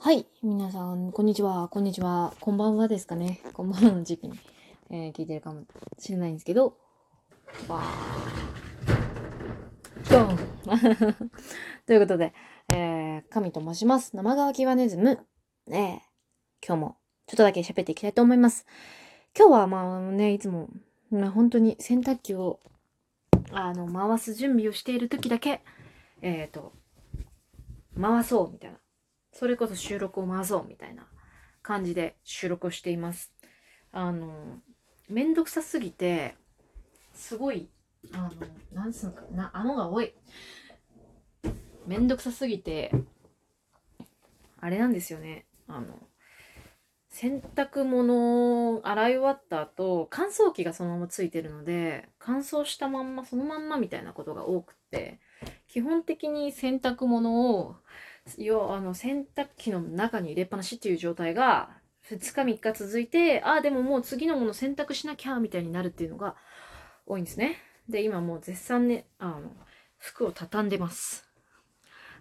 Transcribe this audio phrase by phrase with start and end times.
[0.00, 0.26] はい。
[0.44, 1.66] 皆さん、こんにちは。
[1.66, 2.32] こんにちは。
[2.38, 3.40] こんばんはですかね。
[3.52, 4.38] こんばんはの時期に、
[4.90, 5.64] えー、聞いてるかも
[5.98, 6.76] しれないんですけど。
[7.66, 10.08] わー。
[10.08, 10.38] ドン
[11.84, 12.32] ということで、
[12.72, 14.14] えー、神と申します。
[14.14, 15.26] 生乾きワネズム。
[15.66, 16.04] ね
[16.64, 18.66] 今日もちょっとだけ喋っていきたいと思います。
[19.36, 20.68] 今日はまあね、いつも、
[21.10, 22.60] まあ、本当に洗濯機を、
[23.50, 25.60] あの、回す準備をしている時だけ、
[26.22, 26.72] えっ、ー、と、
[28.00, 28.78] 回そうみたいな
[29.38, 31.06] それこそ収録を回そうみたいな
[31.62, 33.32] 感じで収録をしています。
[33.92, 34.58] あの、
[35.08, 36.34] めんどくさすぎて、
[37.14, 37.68] すごい、
[38.12, 38.32] あの、
[38.72, 40.12] なんつうのかな、あのが多い。
[41.86, 42.90] めんどくさすぎて、
[44.60, 45.46] あれなんですよね。
[45.68, 46.00] あの、
[47.08, 55.20] 洗濯物を洗い終わった後、乾燥機がそのままついてるので、乾燥したまんま、そのまんまみたいなことが多くて、
[55.68, 57.76] 基本的に洗濯物を
[58.38, 61.70] 要あの洗濯機の中に入れっぱなしっていう状態が
[62.08, 66.36] 2日3日続いてああでももう次のもの洗濯しなきゃみたいになるっていうのが
[67.06, 67.56] 多いんですね。
[67.88, 69.50] で今もう絶賛ねあの
[69.98, 71.26] 服を畳んでます。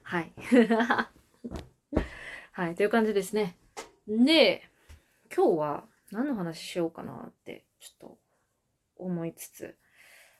[0.03, 0.33] はい。
[2.51, 3.55] はいという感じですね。
[4.07, 4.63] で
[5.35, 8.17] 今日は何の話しようかなってちょっと
[8.97, 9.75] 思いつつ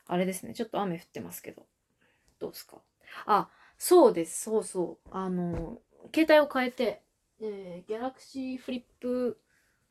[0.07, 1.65] あれですねちょっと雨降ってますけど
[2.39, 2.77] どうですか？
[3.25, 5.09] あそうです、そうそう。
[5.11, 5.79] あの、
[6.13, 7.01] 携帯を変えて、
[7.41, 9.37] えー、ギャラクシーフリップ、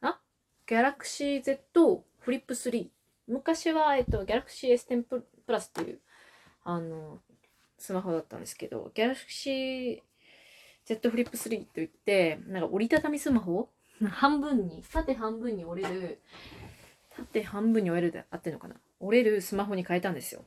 [0.00, 0.18] あ
[0.66, 2.88] ギャラクシー Z フリップ3。
[3.28, 6.00] 昔は、えっと、ギャラクシー S10 プラスっていう、
[6.64, 7.20] あの、
[7.78, 10.02] スマホだったんですけど、ギャラクシー
[10.84, 13.68] Z フリップ3と言って、なんか折りたたみスマホ？
[14.10, 16.20] 半分に、縦半分に折れる、
[17.16, 18.76] 縦半分に折れるで合ってるのかな？
[19.00, 20.44] 折れるスマホに変えたんですよ。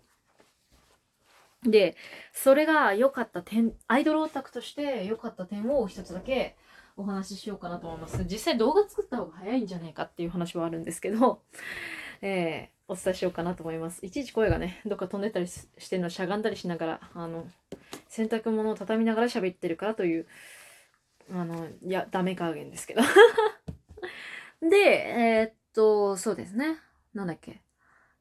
[1.64, 1.98] で、
[2.32, 6.56] それが良かった点、アイドルオタクとして良かった点を一つだけ
[6.96, 8.24] お話ししようかなと思います。
[8.24, 11.42] 実際動画作った方が早いんじゃないかっていう話はあるんですけど、
[12.22, 14.06] えー、お伝えしようかなと思います。
[14.06, 17.48] いちいち声がね、どっか飛んでたりしてるのしゃがんだりしながら、あの、
[18.08, 20.28] 洗濯物を畳みながら喋ってるからという、
[21.32, 23.02] あの、いや、ダメ加減ですけど。
[24.62, 26.80] で、えー、っと、そうですね。
[27.14, 27.62] なんだっけ。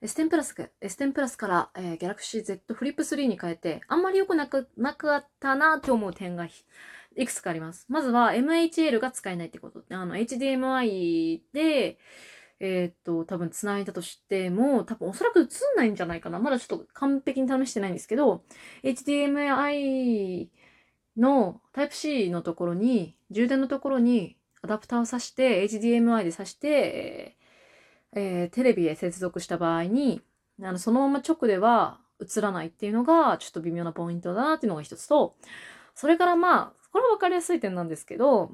[0.03, 6.47] S10 プラスか、S10 プラスから、えー、Galaxy Z Flip 3に変えて、あんまり良くなく、なかったなって思う点が
[7.17, 7.87] いくつかあります。
[7.89, 9.83] まずは MHL が使えないってこと。
[9.91, 11.99] あの、HDMI で、
[12.61, 16.39] えー、っと、多分繋いだとしても、多分おそらく映んないんじゃないかな。
[16.39, 18.45] まだちょっと完璧に試してないんですけど、
[18.83, 20.49] HDMI
[21.17, 27.38] の Type-C のところに、充電のところにアダプターを挿して、HDMI で挿して、えー、
[28.13, 30.23] えテレビへ接続した場合に、
[30.63, 35.37] あの、そのまま直では映らないっていうのが、ちょっと微妙なポイントだなっていうのが一つと、
[35.95, 38.53] それからまあ、これは分かりやすい点なんですけど、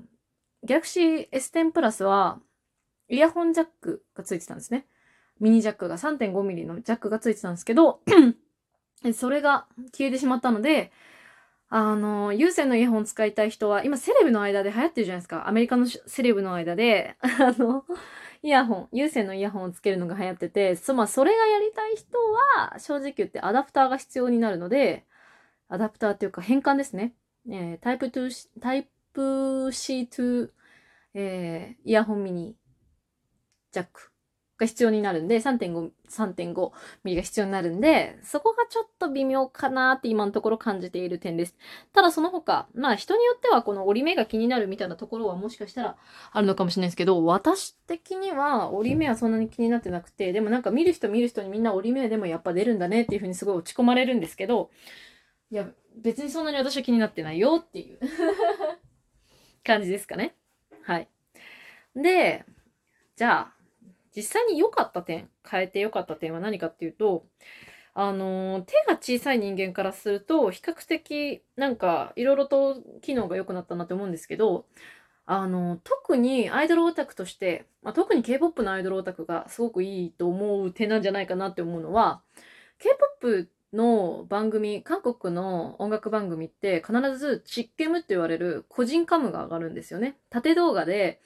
[0.67, 2.41] Galaxy S10 Plus は、
[3.09, 4.87] イヤホンジャックがついてたんですね。
[5.41, 8.01] ミニジャックが 3.5mm のジャックがついてたんですけど、
[9.15, 10.91] それが消えてしまったので、
[11.69, 15.49] あの、有線のイヤホン使いたい人は、今セレブの間で流行ってるじゃないですか。
[15.49, 17.85] アメリカのセレブの間で、 あの、
[18.45, 22.19] イヤホン、有線のイヤホンをつけるのが流行ってて、そ、まあ、それがやりたい人
[22.59, 25.07] は、正直言ってアダプターが必要になるので、
[25.71, 27.15] アダプターっていうか変換ですね。
[27.49, 29.23] えー、タイプ2、タイプ
[29.73, 30.51] C2、
[31.15, 32.55] えー、イヤホンミニ
[33.73, 34.11] ジャック
[34.57, 36.73] が必要になるんで、3.5、3.5
[37.03, 41.57] ミリが必要になるんで、そこがちょっと微妙かなって今のところ感じている点です。
[41.93, 45.97] ただその他、まあ人によってはこの折り目が気になるみたいなところはもしかしたら
[46.33, 54.71] あるのかもしれないですけど、私的には折り目はそんなに気になってなくて、でもなんか見る人見る人にみんな折り目でもやっぱ出るんだねっていうふうにすごい落ち込まれるんですけど、
[55.51, 57.99] いや、別にそんなに私は気になってないよっていう
[59.65, 60.35] 感じですかね。
[60.83, 61.09] はい。
[61.97, 62.45] で、
[63.17, 63.55] じゃあ、
[64.17, 67.27] 実際に良かった点、変えて良かった点は何かっていうと、
[67.95, 74.67] あの、手が小さい人間からすると、比較的、なんか、いろいろと機能が良くなったなって思うんですけど、
[75.27, 82.23] あの、特にアイドルオタクとして、まあ、特に K-POP のアイドルオタクがすごくいいと思う点なんじゃないかなって思うのは、
[82.79, 90.19] K-POP の番組、韓国の音楽番組って必ずチッケムって言われる個人カムが上がるんですよね。
[90.31, 91.21] 縦動画で、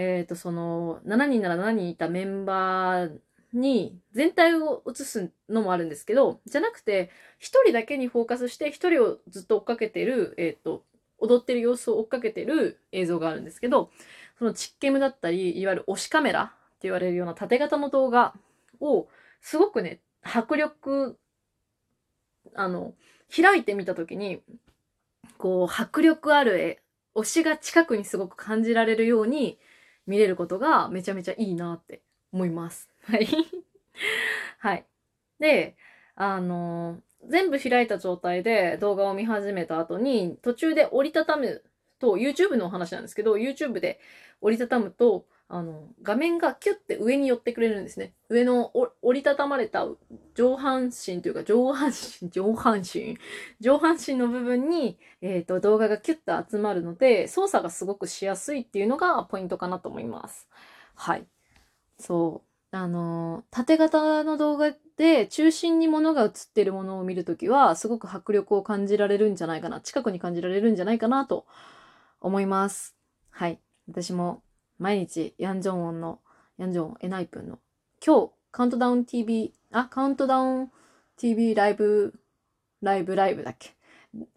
[0.00, 3.18] えっ、ー、と、その、7人なら7人いたメンバー
[3.52, 7.10] に全体を映すのもあるんですけど、じゃなくて、
[7.40, 10.84] 1人だけにフォーカスして、1人をずっと追っかけてる、えっ、ー、と、
[11.18, 13.90] 踊ってる様子を追っかけてる映像があるんですけど、
[14.38, 16.54] そのチッケムだったり、いわゆる推しカメラって
[16.84, 18.32] 言われるような縦型の動画
[18.80, 19.06] を、
[19.42, 21.18] すごくね、迫力、
[22.54, 22.94] あの、
[23.34, 24.40] 開いてみたときに、
[25.36, 26.78] こう、迫力ある
[27.14, 29.58] 推推しが近くにすごく感じられるように
[30.10, 32.02] 見れることがめちゃめちゃいいなって
[32.32, 32.90] 思います。
[33.04, 33.26] はい。
[34.58, 34.86] はい。
[35.38, 35.76] で、
[36.16, 41.62] あの全部開いた状態で動画を見始めた後に、途中で折りたたむ
[42.00, 44.00] と、YouTube のお話なんですけど、YouTube で
[44.40, 48.14] 折りたたむと、あの、画面がキュッて上に寄ってくれるんですね。
[48.28, 48.70] 上の
[49.02, 49.84] 折りたたまれた
[50.34, 53.18] 上半身というか上半身、 上半身、
[53.58, 60.48] 上半身の部分に、えっ、ー、と、動画がキュッと集まるので、操作がすごくしやすいっていうのがポイントかなと思います。
[60.94, 61.26] はい。
[61.98, 62.76] そう。
[62.76, 69.80] あの、縦型の動画で中心に物が映ってるものを見るときは、すごく迫力を感じられるんじゃないかな。
[69.80, 71.44] 近くに感じられるんじゃないかなと
[72.20, 72.94] 思います。
[73.30, 73.58] はい。
[73.88, 74.44] 私も
[74.80, 76.20] 毎日ヤンジョンウォンの、
[76.56, 77.58] ヤンジョンエナイプンの、
[78.04, 80.72] 今日、カウントダウン TV、あ、カウントダウン
[81.16, 82.14] TV ライブ、
[82.80, 83.74] ライブライブだっけ？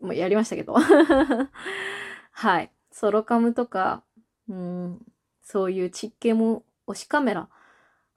[0.01, 0.75] もうやりましたけど。
[2.31, 2.71] はい。
[2.91, 4.03] ソロカムとか、
[4.49, 5.05] うん、
[5.41, 7.47] そういう実験も推しカメラ、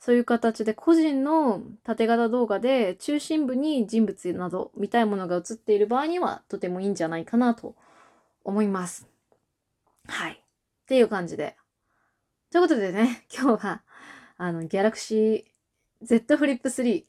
[0.01, 7.77] そういう形で個人の縦型動画で中心部に人物など見たいものが映っている場合にはとてもいいんじゃないかなと
[8.43, 9.09] 思います。
[10.09, 10.33] はい。
[10.33, 10.37] っ
[10.87, 11.57] ていう感じで
[12.53, 13.83] ということでね、 今日は、
[14.37, 17.05] あの、ギャラクシー Z フリップ3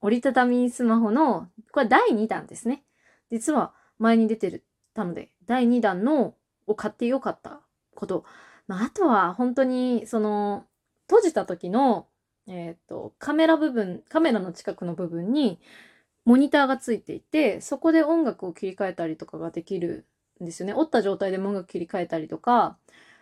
[0.00, 2.84] 折りたたみスマホの、これ第2弾ですね。
[3.30, 4.64] 実は前に出てる
[4.94, 6.34] たので、第2弾の
[6.66, 7.60] を買ってよかった
[7.94, 8.24] こと。
[8.66, 10.66] まあ、あとは本当に、その、
[11.06, 12.08] 閉じた時の、
[12.48, 15.60] えっ、ー、と、カメラ部分、カメラの近くの部分に、
[16.24, 20.04] モニターがついていて、そこで音楽を切り替えたりとかができる
[20.42, 20.74] んですよね。
[20.74, 22.76] 折った状態でも音楽切り替えたりとか、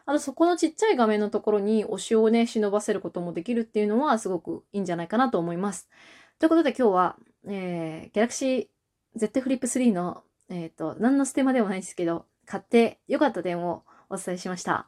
[0.07, 5.89] あとそこのちっちゃい画面のところに推しをね、忍ばせることもできるっていうのはすごくいいんじゃないかなと思います。
[6.39, 7.17] ということで今日は、
[7.49, 8.69] えー、Galaxy
[9.17, 14.87] Z Flip 3の、えっ、ー、と、何のステマでもないですけど、買って良かった点をお伝えしました。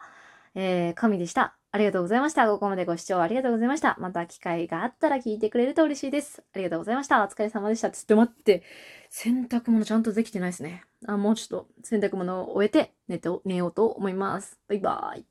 [0.54, 1.57] えー、神でした。
[1.70, 2.46] ありがとうございました。
[2.46, 3.96] ここまでご視聴ありがとうございました。
[4.00, 6.42] また機会があったら聞いてくれると嬉しいです。
[6.54, 7.22] ありがとうございました。
[7.22, 7.90] お疲れ様でした。
[7.90, 8.62] ちょっと待って、
[9.10, 10.84] 洗濯物ちゃんとできてないですね。
[11.06, 14.58] あ、もうちょっと洗濯物を終えて寝て、寝ようと思います。
[14.66, 15.26] バイバーイ。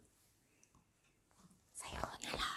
[1.74, 2.57] さようなら。